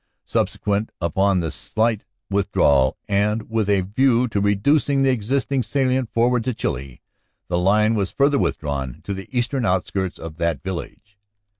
Subsequent 0.25 0.91
upon 0.99 1.41
this 1.41 1.53
slight 1.53 2.05
withdrawal, 2.31 2.97
and 3.07 3.51
with 3.51 3.69
a 3.69 3.81
view 3.81 4.27
to 4.29 4.41
reducing 4.41 5.03
the 5.03 5.11
existing 5.11 5.61
salient 5.61 6.11
forward 6.11 6.43
to 6.45 6.55
Chilly, 6.55 7.03
the 7.49 7.59
line 7.59 7.93
was 7.93 8.09
further 8.09 8.39
withdrawn 8.39 9.01
to 9.03 9.13
the 9.13 9.29
eastern 9.31 9.63
outskirts 9.63 10.17
of 10.17 10.37
that 10.37 10.63
village. 10.63 11.19